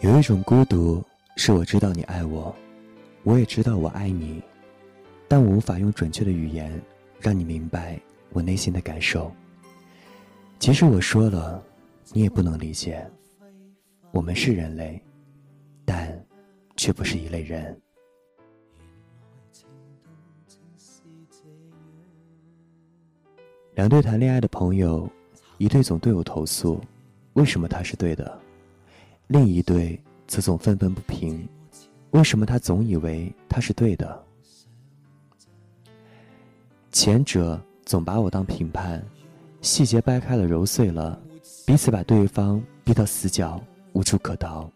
[0.00, 1.04] 有一种孤独，
[1.36, 2.54] 是我知道你爱我，
[3.22, 4.42] 我也知道我爱你，
[5.28, 6.72] 但我无法用准确的语言
[7.20, 8.00] 让你明白
[8.30, 9.30] 我内心的感受。
[10.58, 11.62] 即使我说了，
[12.14, 13.06] 你也不能理解。
[14.10, 14.98] 我们是人类，
[15.84, 16.18] 但
[16.76, 17.78] 却不是一类人。
[23.74, 25.06] 两对谈恋爱的朋友，
[25.58, 26.80] 一对总对我投诉，
[27.34, 28.40] 为什么他是对的？
[29.30, 31.48] 另一对则总愤愤不平，
[32.10, 34.24] 为什么他总以为他是对的？
[36.90, 39.00] 前者总把我当评判，
[39.60, 41.16] 细节掰开了揉碎了，
[41.64, 43.62] 彼此把对方逼到死角，
[43.92, 44.68] 无处可逃。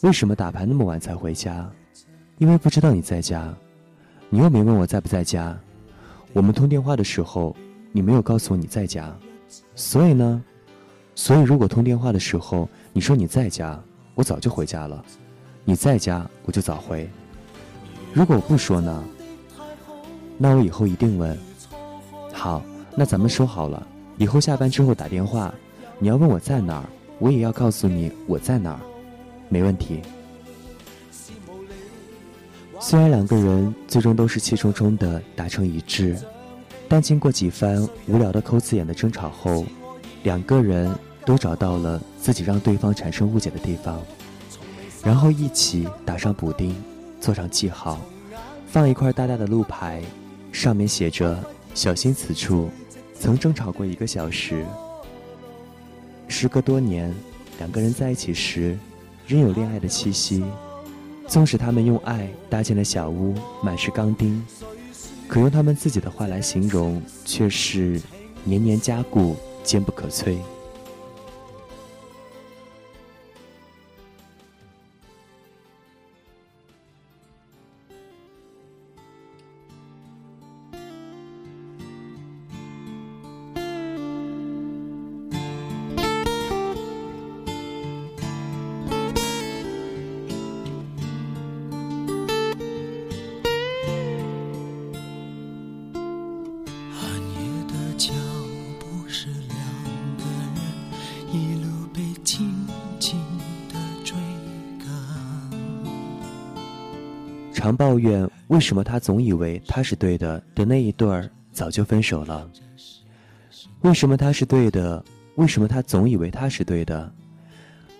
[0.00, 1.70] 为什么打牌那么晚才回家？
[2.38, 3.54] 因为不知道你在家，
[4.30, 5.54] 你又没问我在不在家。
[6.32, 7.54] 我们通电话的时候，
[7.92, 9.14] 你没有告诉我你在家，
[9.74, 10.42] 所以呢？
[11.16, 13.80] 所以，如果通电话的时候你说你在家，
[14.14, 15.02] 我早就回家了。
[15.64, 17.08] 你在家，我就早回。
[18.12, 19.04] 如果我不说呢？
[20.36, 21.38] 那我以后一定问。
[22.32, 22.62] 好，
[22.96, 23.86] 那咱们说好了，
[24.18, 25.54] 以后下班之后打电话，
[25.98, 26.84] 你要问我在哪儿，
[27.20, 28.80] 我也要告诉你我在哪儿，
[29.48, 30.02] 没问题。
[32.80, 36.18] 虽然两个人最终都是气冲冲的达成一致，
[36.88, 39.64] 但经过几番无聊的抠字眼的争吵后。
[40.24, 40.90] 两个人
[41.24, 44.00] 都找到了自己让对方产生误解的地方，
[45.02, 46.74] 然后一起打上补丁，
[47.20, 48.00] 做上记号，
[48.66, 50.02] 放一块大大的路牌，
[50.52, 51.42] 上面写着
[51.74, 52.68] “小心此处
[53.18, 54.64] 曾争吵过一个小时”。
[56.28, 57.14] 时隔多年，
[57.58, 58.78] 两个人在一起时，
[59.26, 60.44] 仍有恋爱的气息。
[61.26, 64.44] 纵使他们用爱搭建了小屋，满是钢钉，
[65.26, 67.98] 可用他们自己的话来形容，却是
[68.44, 69.34] 年年加固。
[69.64, 70.36] 坚不可摧。
[107.64, 112.46] 常抱怨为什么他总以为他是对的的那一对儿早就分手了。
[113.80, 115.02] 为什么他是对的？
[115.36, 117.10] 为什么他总以为他是对的？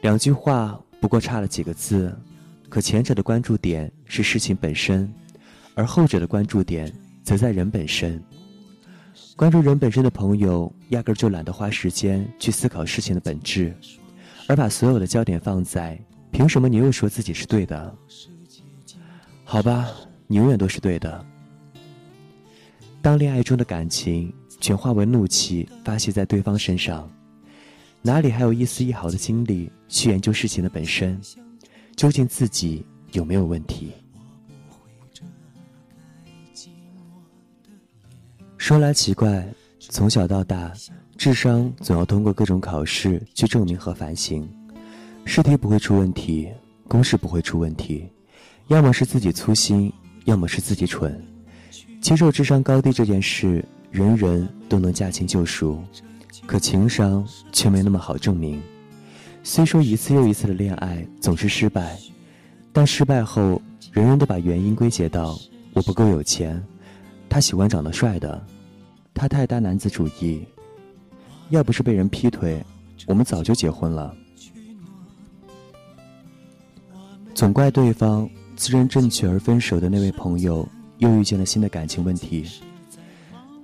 [0.00, 2.10] 两句话不过差了几个字，
[2.70, 5.12] 可前者的关注点是事情本身，
[5.74, 6.90] 而后者的关注点
[7.22, 8.18] 则在人本身。
[9.36, 13.76] 关注人本身的朋友，压根儿就懒得花时间去思考事情的本质，
[14.48, 16.00] 而把所有的焦点放在
[16.30, 17.94] 凭什么你又说自己是对的？
[19.44, 19.90] 好吧，
[20.26, 21.24] 你永远都是对的。
[23.02, 27.10] 当恋爱中的感情全化为怒气发泄在对方身上，
[28.02, 31.20] 哪里还有一丝一毫的精力去研究事情的本身？
[31.96, 33.92] 究竟自己有没有问题？
[38.56, 39.46] 说来奇怪，
[39.78, 40.72] 从小到大，
[41.16, 44.48] 智商总要通过各种考试去证明和反省，
[45.24, 46.48] 试题不会出问题，
[46.86, 48.08] 公式不会出问题。
[48.70, 49.92] 要么是自己粗心，
[50.26, 51.20] 要么是自己蠢。
[52.00, 55.82] 接受智商高低这件事，人人都能驾轻就熟，
[56.46, 58.62] 可情商却没那么好证明。
[59.42, 61.98] 虽说一次又一次的恋爱总是失败，
[62.72, 63.60] 但失败后，
[63.90, 65.36] 人人都把原因归结到
[65.72, 66.62] 我不够有钱，
[67.28, 68.40] 他喜欢长得帅的，
[69.12, 70.46] 他太大男子主义。
[71.48, 72.64] 要不是被人劈腿，
[73.08, 74.14] 我们早就结婚了。
[77.34, 78.30] 总怪对方。
[78.60, 82.44] 自认正确而分手的那位朋友，又遇见了新的感情问题。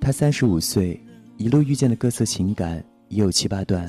[0.01, 0.99] 他三十五岁，
[1.37, 3.87] 一路遇见的各色情感已有七八段，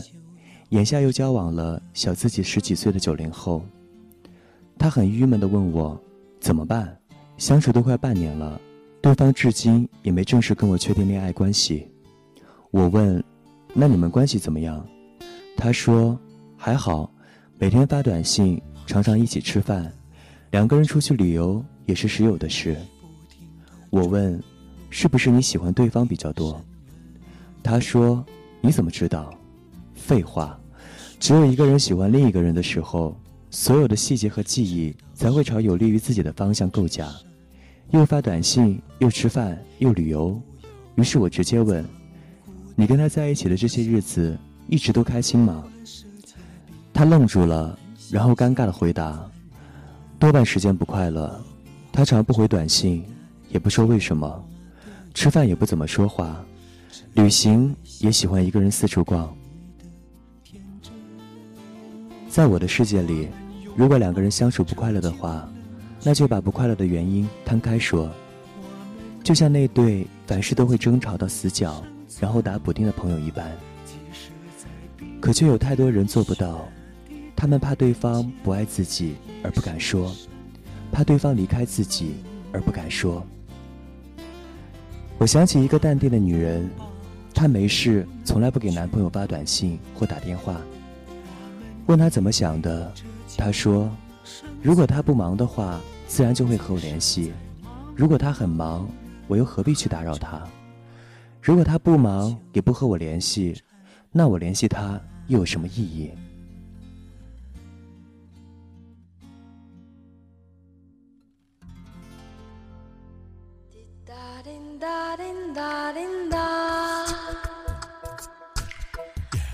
[0.71, 3.63] 眼下又交往了小自己十几岁的九零后。
[4.77, 5.97] 他很郁闷地问我
[6.41, 6.93] ：“怎么办？
[7.37, 8.59] 相处都快半年了，
[9.01, 11.87] 对方至今也没正式跟我确定恋爱关系。”
[12.69, 13.23] 我问
[13.73, 14.85] ：“那你们关系怎么样？”
[15.55, 16.19] 他说
[16.57, 17.09] ：“还好，
[17.57, 19.89] 每天发短信，常常一起吃饭。”
[20.51, 22.75] 两个人出去旅游也是时有的事。
[23.89, 24.41] 我问
[24.89, 26.61] ：“是不是你喜欢对方比较多？”
[27.63, 28.25] 他说
[28.61, 29.33] ：“你怎么知道？”
[29.93, 30.57] 废话，
[31.19, 37.09] 只有一个人喜欢另一个人的时候，所有的细节和记忆才会朝有利于自己的方向构架。
[37.91, 40.39] 又发短信，又吃饭，又旅游。
[40.95, 41.85] 于是我直接问
[42.75, 45.63] ：“你跟他在一起的这些日子，一直都开心吗？”
[46.93, 47.77] 他愣住了，
[48.11, 49.29] 然后尴尬的回答
[50.19, 51.43] ：“多半时间不快乐。”
[51.91, 53.03] 他常不回短信，
[53.49, 54.47] 也不说为什么，
[55.15, 56.45] 吃饭也不怎么说话，
[57.13, 59.35] 旅行也喜欢一个人四处逛。
[62.29, 63.29] 在我的世界里，
[63.75, 65.49] 如果两个人相处不快乐的话，
[66.03, 68.11] 那就把不快乐的原因摊开说。
[69.23, 71.83] 就像那对凡事都会争吵到死角，
[72.19, 73.51] 然后打补丁的朋友一般。
[75.19, 76.63] 可却有太多人做不到，
[77.35, 80.15] 他们怕对方不爱自己而不敢说，
[80.91, 82.15] 怕对方离开自己
[82.51, 83.25] 而不敢说。
[85.17, 86.69] 我想起一个淡定的女人，
[87.33, 90.61] 她没事从来不给男朋友发短信或打电话。
[91.87, 92.93] 问她怎么想的，
[93.37, 93.89] 她说
[94.61, 97.31] ：“如果他不忙的话，自然就会和我联系；
[97.95, 98.87] 如果他很忙。”
[99.29, 100.41] 我又何必去打扰他？
[101.41, 103.53] 如果他不忙也不和我联系，
[104.09, 104.97] 那我联系他
[105.27, 106.09] 又有什么意义？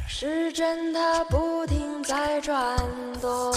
[0.07, 2.77] 时针它不停在转
[3.21, 3.51] 动。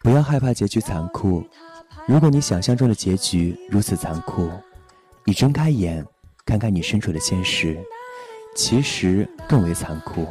[0.00, 1.42] 不要害怕结局残酷。
[2.06, 4.50] 如果你想象中的结局如此残酷，
[5.24, 6.06] 你睁开眼，
[6.44, 7.82] 看看你身处的现实，
[8.54, 10.28] 其实更为残酷。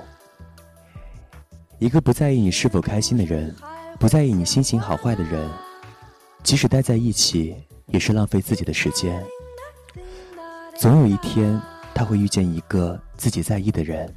[1.80, 3.56] 一个不在意你是否开心的人，
[4.04, 5.50] 不在意你心情好坏的人，
[6.44, 7.56] 即使待在一起，
[7.86, 9.26] 也是浪费自己的时间。
[10.78, 11.58] 总有一天，
[11.96, 14.14] 他会遇见一个自己在意的人，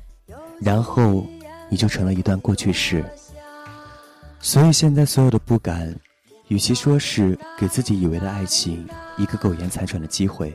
[0.60, 1.24] 然后
[1.68, 3.04] 你就成了一段过去式。
[4.40, 5.94] 所以现在所有的不敢，
[6.48, 10.52] 与其说是给自己以为的爱情一个苟延残喘的机会，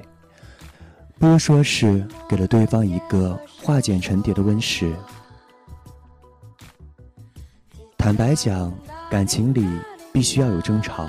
[1.18, 4.94] 不如说是给了对方一个化茧成蝶的温室。
[7.98, 8.74] 坦白讲，
[9.12, 9.68] 感情里
[10.14, 11.06] 必须要有争吵，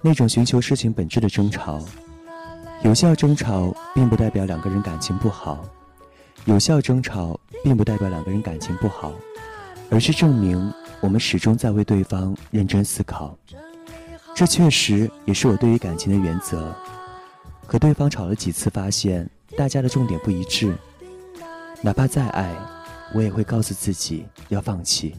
[0.00, 1.84] 那种寻求事情本质的争吵。
[2.82, 5.62] 有效争吵并不代表两个人感情不好，
[6.46, 9.12] 有效争吵并不代表两个人感情不好，
[9.90, 10.72] 而是证明。
[11.02, 13.36] 我们始终在为对方认真思考，
[14.34, 16.74] 这确实也是我对于感情的原则。
[17.66, 20.74] 和对方吵了几次，发现大家的重点不一致，
[21.82, 22.50] 哪怕再爱，
[23.14, 25.14] 我也会告诉自己要放弃。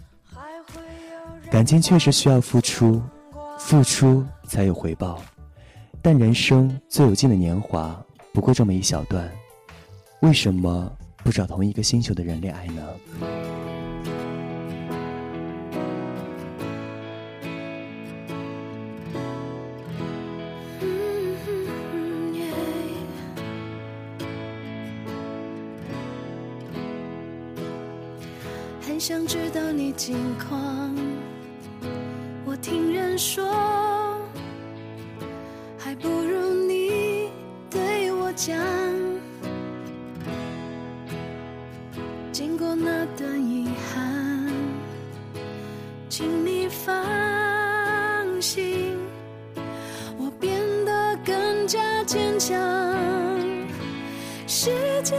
[1.51, 3.01] 感情确实需要付出，
[3.57, 5.19] 付出才有回报，
[5.99, 7.99] 但人生最有劲的年华
[8.31, 9.27] 不过这么一小段，
[10.21, 10.91] 为什么
[11.23, 13.58] 不找同一个星球的人恋爱呢？
[38.39, 38.57] 将。
[42.31, 44.49] 经过那段遗憾，
[46.07, 46.95] 请你放
[48.41, 48.95] 心，
[50.17, 52.57] 我变得更加坚强。
[54.47, 54.71] 世
[55.03, 55.17] 界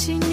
[0.00, 0.29] 想起你。